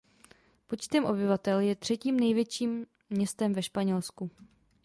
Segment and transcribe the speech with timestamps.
[0.67, 4.29] Počtem obyvatel je třetím největším městem ve Španělsku.